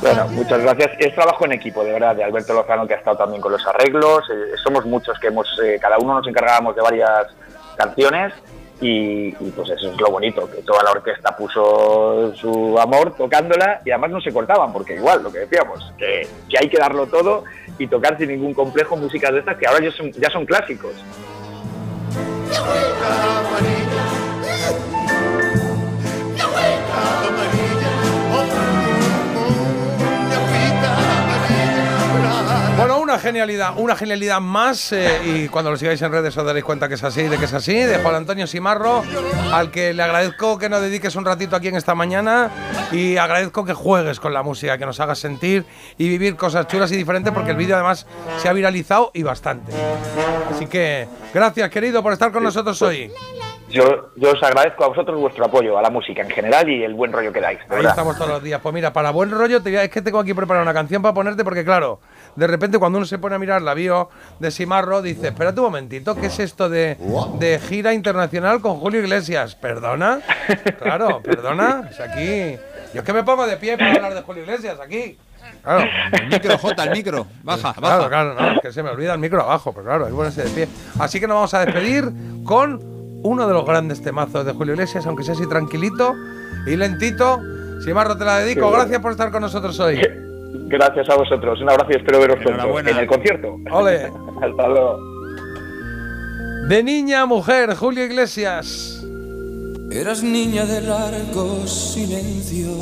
Bueno, 0.00 0.28
muchas 0.28 0.62
gracias. 0.62 0.92
Es 0.98 1.14
trabajo 1.14 1.44
en 1.44 1.52
equipo, 1.52 1.84
de 1.84 1.92
verdad, 1.92 2.16
de 2.16 2.24
Alberto 2.24 2.54
Lozano, 2.54 2.86
que 2.86 2.94
ha 2.94 2.98
estado 2.98 3.16
también 3.18 3.42
con 3.42 3.52
los 3.52 3.66
arreglos. 3.66 4.24
Eh, 4.30 4.56
somos 4.62 4.86
muchos 4.86 5.18
que 5.18 5.28
hemos, 5.28 5.46
eh, 5.62 5.78
cada 5.80 5.98
uno 5.98 6.14
nos 6.14 6.26
encargábamos 6.26 6.74
de 6.74 6.82
varias 6.82 7.26
canciones 7.76 8.32
y, 8.80 9.28
y, 9.28 9.52
pues 9.54 9.70
eso 9.70 9.90
es 9.90 10.00
lo 10.00 10.10
bonito, 10.10 10.50
que 10.50 10.62
toda 10.62 10.82
la 10.82 10.90
orquesta 10.90 11.36
puso 11.36 12.34
su 12.34 12.78
amor 12.78 13.14
tocándola 13.16 13.80
y 13.84 13.90
además 13.90 14.10
no 14.10 14.20
se 14.20 14.32
cortaban, 14.32 14.72
porque 14.72 14.94
igual, 14.94 15.22
lo 15.22 15.32
que 15.32 15.40
decíamos, 15.40 15.92
que, 15.96 16.28
que 16.48 16.58
hay 16.58 16.68
que 16.68 16.78
darlo 16.78 17.06
todo 17.06 17.44
y 17.78 17.86
tocar 17.86 18.18
sin 18.18 18.28
ningún 18.28 18.54
complejo 18.54 18.96
músicas 18.96 19.32
de 19.32 19.40
estas 19.40 19.56
que 19.56 19.66
ahora 19.66 19.84
ya 19.84 19.92
son, 19.92 20.12
ya 20.12 20.30
son 20.30 20.44
clásicos. 20.44 20.92
Genialidad, 33.26 33.72
una 33.76 33.96
genialidad 33.96 34.40
más. 34.40 34.92
eh, 34.92 35.20
y 35.24 35.48
cuando 35.48 35.72
lo 35.72 35.76
sigáis 35.76 36.00
en 36.00 36.12
redes 36.12 36.36
os 36.36 36.46
daréis 36.46 36.64
cuenta 36.64 36.88
que 36.88 36.94
es 36.94 37.02
así, 37.02 37.24
de 37.24 37.38
que 37.38 37.46
es 37.46 37.52
así. 37.52 37.74
De 37.74 37.98
Juan 37.98 38.14
Antonio 38.14 38.46
Simarro, 38.46 39.02
al 39.52 39.72
que 39.72 39.92
le 39.92 40.02
agradezco 40.02 40.58
que 40.58 40.68
nos 40.68 40.80
dediques 40.80 41.16
un 41.16 41.24
ratito 41.24 41.56
aquí 41.56 41.66
en 41.68 41.76
esta 41.76 41.96
mañana. 41.96 42.50
Y 42.92 43.16
agradezco 43.16 43.64
que 43.64 43.74
juegues 43.74 44.20
con 44.20 44.32
la 44.32 44.44
música, 44.44 44.78
que 44.78 44.86
nos 44.86 45.00
hagas 45.00 45.18
sentir 45.18 45.64
y 45.98 46.08
vivir 46.08 46.36
cosas 46.36 46.68
chulas 46.68 46.92
y 46.92 46.96
diferentes, 46.96 47.32
porque 47.32 47.50
el 47.50 47.56
vídeo 47.56 47.74
además 47.74 48.06
se 48.38 48.48
ha 48.48 48.52
viralizado 48.52 49.10
y 49.12 49.24
bastante. 49.24 49.72
Así 50.50 50.66
que 50.66 51.08
gracias, 51.34 51.68
querido, 51.70 52.04
por 52.04 52.12
estar 52.12 52.30
con 52.30 52.44
nosotros 52.44 52.80
hoy. 52.82 53.10
Yo, 53.68 54.10
yo 54.14 54.30
os 54.30 54.42
agradezco 54.42 54.84
a 54.84 54.88
vosotros 54.88 55.18
vuestro 55.20 55.44
apoyo 55.44 55.76
a 55.76 55.82
la 55.82 55.90
música 55.90 56.22
en 56.22 56.30
general 56.30 56.68
y 56.70 56.84
el 56.84 56.94
buen 56.94 57.12
rollo 57.12 57.32
que 57.32 57.40
dais. 57.40 57.58
Ahí 57.68 57.84
estamos 57.84 58.16
todos 58.16 58.30
los 58.30 58.42
días. 58.42 58.60
Pues 58.62 58.72
mira, 58.72 58.92
para 58.92 59.10
buen 59.10 59.32
rollo, 59.32 59.60
te 59.60 59.82
es 59.84 59.90
que 59.90 60.00
tengo 60.00 60.20
aquí 60.20 60.32
preparada 60.32 60.62
una 60.62 60.72
canción 60.72 61.02
para 61.02 61.12
ponerte, 61.12 61.42
porque 61.42 61.64
claro, 61.64 61.98
de 62.36 62.46
repente 62.46 62.78
cuando 62.78 62.98
uno 62.98 63.06
se 63.06 63.18
pone 63.18 63.34
a 63.34 63.38
mirar 63.38 63.62
la 63.62 63.74
bio 63.74 64.08
de 64.38 64.50
Simarro, 64.50 65.02
dice, 65.02 65.28
espérate 65.28 65.58
un 65.60 65.66
momentito, 65.66 66.14
¿qué 66.14 66.26
es 66.26 66.38
esto 66.38 66.68
de, 66.68 66.96
de 67.38 67.58
gira 67.58 67.92
internacional 67.94 68.60
con 68.60 68.76
Julio 68.78 69.00
Iglesias? 69.00 69.54
¿Perdona? 69.56 70.20
Claro, 70.80 71.20
perdona. 71.22 71.88
Es 71.90 71.98
aquí. 72.00 72.56
Yo 72.94 73.00
es 73.00 73.02
que 73.02 73.12
me 73.12 73.22
pongo 73.24 73.46
de 73.46 73.56
pie 73.56 73.76
para 73.76 73.94
hablar 73.94 74.14
de 74.14 74.22
Julio 74.22 74.42
Iglesias, 74.44 74.78
aquí. 74.80 75.18
Claro. 75.62 75.84
El 76.12 76.28
micro, 76.28 76.58
J, 76.58 76.84
el 76.84 76.90
micro. 76.90 77.26
Baja, 77.42 77.72
Claro, 77.74 77.96
baja. 77.98 78.08
claro, 78.08 78.34
no, 78.34 78.52
es 78.52 78.60
que 78.60 78.72
se 78.72 78.82
me 78.82 78.90
olvida 78.90 79.12
el 79.14 79.18
micro 79.20 79.42
abajo, 79.42 79.72
pero 79.72 79.84
claro, 79.86 80.04
hay 80.06 80.10
que 80.10 80.16
ponerse 80.16 80.42
de 80.44 80.50
pie. 80.50 80.68
Así 80.98 81.18
que 81.20 81.26
nos 81.26 81.34
vamos 81.36 81.54
a 81.54 81.64
despedir 81.64 82.10
con 82.44 82.80
uno 83.22 83.46
de 83.46 83.52
los 83.54 83.64
grandes 83.64 84.02
temazos 84.02 84.44
de 84.44 84.52
Julio 84.52 84.74
Iglesias, 84.74 85.06
aunque 85.06 85.24
sea 85.24 85.34
así 85.34 85.46
tranquilito 85.48 86.14
y 86.66 86.76
lentito. 86.76 87.40
Simarro, 87.84 88.16
te 88.16 88.24
la 88.24 88.38
dedico. 88.38 88.70
Gracias 88.70 89.00
por 89.00 89.12
estar 89.12 89.30
con 89.30 89.40
nosotros 89.42 89.78
hoy. 89.80 90.00
Gracias 90.68 91.08
a 91.08 91.16
vosotros. 91.16 91.60
Un 91.60 91.70
abrazo 91.70 91.92
y 91.92 91.96
espero 91.96 92.20
veros 92.20 92.38
pronto 92.42 92.78
en 92.80 92.88
el 92.88 93.06
concierto. 93.06 93.58
Ole. 93.70 94.10
Hasta 94.42 94.68
luego. 94.68 94.98
De 96.68 96.82
niña 96.82 97.22
a 97.22 97.26
mujer, 97.26 97.74
Julio 97.74 98.04
Iglesias. 98.04 99.04
Eras 99.90 100.22
niña 100.22 100.66
de 100.66 100.80
largos 100.80 101.70
silencios 101.70 102.76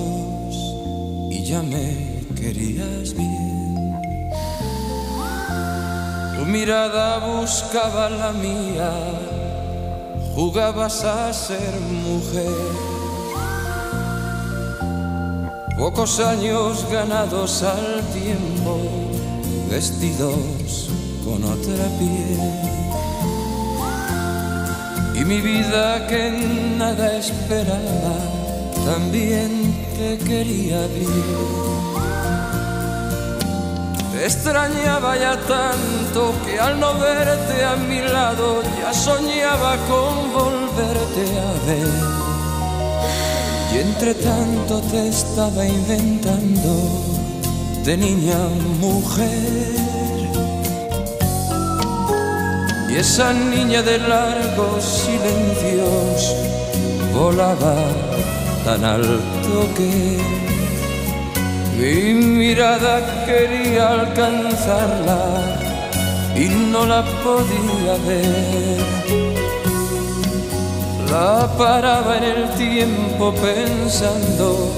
y 1.31 1.45
ya 1.45 1.63
me 1.63 2.25
querías 2.35 3.15
bien. 3.15 3.95
Tu 6.39 6.47
mirada 6.47 7.19
buscaba 7.19 8.09
la 8.09 8.33
mía, 8.33 8.91
jugabas 10.35 11.05
a 11.05 11.31
ser 11.33 11.79
mujer. 12.07 12.94
Pocos 15.77 16.21
años 16.21 16.87
ganados 16.89 17.65
al 17.65 18.01
tiempo, 18.13 18.79
vestidos 19.69 20.89
con 21.25 21.43
otra 21.43 21.85
piel. 21.99 22.39
Y 25.17 25.25
mi 25.25 25.41
vida 25.41 26.07
que 26.07 26.31
nada 26.79 27.17
esperaba, 27.17 28.17
también 28.85 29.75
te 29.97 30.17
quería 30.19 30.87
bien. 30.87 31.75
Te 34.13 34.27
extrañaba 34.27 35.17
ya 35.17 35.37
tanto 35.41 36.35
que 36.47 36.61
al 36.61 36.79
no 36.79 36.95
verte 37.01 37.65
a 37.65 37.75
mi 37.75 38.01
lado 38.01 38.63
ya 38.79 38.95
soñaba 38.95 39.77
con 39.89 40.33
volverte 40.33 41.39
a 41.41 41.67
ver. 41.67 42.34
Y 43.75 43.79
entre 43.79 44.15
tanto 44.15 44.81
te 44.83 45.09
estaba 45.09 45.67
inventando 45.67 46.75
de 47.85 47.97
niña 47.97 48.39
mujer. 48.79 49.75
Y 52.89 52.97
esa 52.97 53.33
niña 53.33 53.83
de 53.83 53.99
largos 53.99 54.85
silencios 54.85 56.37
volaba 57.13 57.75
tan 58.65 58.85
alto 58.85 59.69
que 59.77 60.19
mi 61.77 62.15
mirada 62.15 63.27
quería 63.27 63.89
alcanzarla 63.89 65.21
y 66.37 66.45
no 66.71 66.87
la 66.87 67.03
podía 67.25 67.95
ver. 68.07 69.24
La 71.15 71.49
paraba 71.57 72.17
en 72.17 72.25
el 72.25 72.51
tiempo 72.57 73.33
pensando 73.35 74.69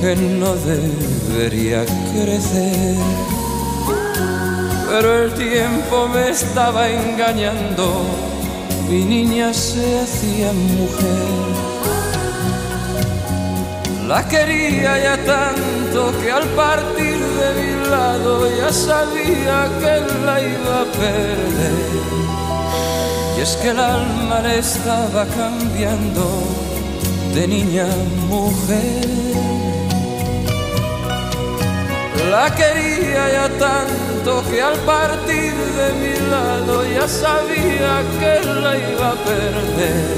que 0.00 0.14
no 0.14 0.54
debería 0.54 1.84
crecer. 2.12 2.94
Pero 4.88 5.24
el 5.24 5.34
tiempo 5.34 6.06
me 6.06 6.28
estaba 6.28 6.88
engañando, 6.88 8.04
mi 8.88 9.04
niña 9.04 9.52
se 9.52 10.02
hacía 10.02 10.52
mujer. 10.52 11.46
La 14.06 14.22
quería 14.28 14.92
ya 15.02 15.16
tanto 15.34 16.12
que 16.20 16.30
al 16.30 16.46
partir 16.62 17.18
de 17.40 17.48
mi 17.60 17.90
lado 17.90 18.48
ya 18.56 18.72
sabía 18.72 19.68
que 19.80 19.94
la 20.24 20.40
iba 20.40 20.82
a 20.82 20.84
perder. 20.84 22.25
Y 23.36 23.40
es 23.40 23.56
que 23.56 23.68
el 23.70 23.78
alma 23.78 24.40
le 24.40 24.58
estaba 24.58 25.24
cambiando 25.26 26.26
de 27.34 27.46
niña 27.46 27.84
a 27.84 28.26
mujer. 28.28 29.06
La 32.30 32.52
quería 32.54 33.30
ya 33.32 33.48
tanto 33.58 34.42
que 34.50 34.60
al 34.60 34.74
partir 34.80 35.52
de 35.54 35.92
mi 36.00 36.30
lado 36.30 36.84
ya 36.86 37.06
sabía 37.06 38.02
que 38.18 38.44
la 38.60 38.76
iba 38.76 39.10
a 39.10 39.14
perder. 39.14 40.16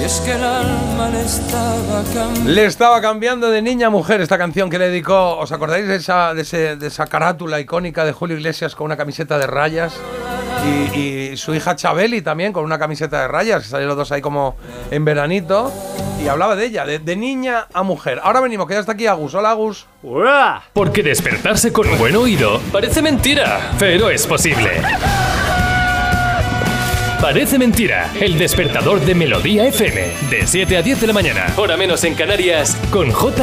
Y 0.00 0.04
es 0.04 0.20
que 0.20 0.32
el 0.32 0.42
alma 0.44 1.08
le 1.10 1.22
estaba 1.22 2.02
cambiando. 2.14 2.50
Le 2.50 2.64
estaba 2.66 3.00
cambiando 3.00 3.50
de 3.50 3.62
niña 3.62 3.88
a 3.88 3.90
mujer 3.90 4.20
esta 4.20 4.38
canción 4.38 4.70
que 4.70 4.78
le 4.78 4.88
dedicó. 4.88 5.36
¿Os 5.38 5.52
acordáis 5.52 5.86
de 5.86 5.96
esa, 5.96 6.34
de, 6.34 6.42
ese- 6.42 6.76
de 6.76 6.86
esa 6.86 7.06
carátula 7.06 7.60
icónica 7.60 8.04
de 8.04 8.12
Julio 8.12 8.36
Iglesias 8.36 8.74
con 8.74 8.86
una 8.86 8.96
camiseta 8.96 9.38
de 9.38 9.46
rayas? 9.46 9.94
Y, 10.94 11.36
su 11.36 11.54
hija 11.54 11.74
Chabeli 11.74 12.22
también 12.22 12.52
con 12.52 12.64
una 12.64 12.78
camiseta 12.78 13.22
de 13.22 13.28
rayas, 13.28 13.62
que 13.64 13.68
salieron 13.68 13.96
los 13.96 13.96
dos 13.96 14.12
ahí 14.12 14.20
como 14.20 14.56
en 14.90 15.04
veranito. 15.04 15.72
Y 16.22 16.28
hablaba 16.28 16.54
de 16.54 16.66
ella, 16.66 16.86
de, 16.86 17.00
de 17.00 17.16
niña 17.16 17.66
a 17.72 17.82
mujer. 17.82 18.20
Ahora 18.22 18.40
venimos, 18.40 18.66
que 18.66 18.74
ya 18.74 18.80
está 18.80 18.92
aquí 18.92 19.06
Agus. 19.06 19.34
Hola 19.34 19.50
Agus. 19.50 19.86
Porque 20.72 21.02
despertarse 21.02 21.72
con 21.72 21.88
un 21.88 21.98
buen 21.98 22.14
oído 22.16 22.60
parece 22.72 23.02
mentira, 23.02 23.72
pero 23.78 24.08
es 24.08 24.26
posible. 24.26 24.70
Parece 27.24 27.58
mentira, 27.58 28.10
el 28.20 28.36
despertador 28.36 29.00
de 29.00 29.14
Melodía 29.14 29.66
FM, 29.66 30.12
de 30.28 30.46
7 30.46 30.76
a 30.76 30.82
10 30.82 31.00
de 31.00 31.06
la 31.06 31.14
mañana, 31.14 31.46
hora 31.56 31.74
menos 31.74 32.04
en 32.04 32.14
Canarias, 32.14 32.76
con 32.90 33.10
J. 33.10 33.32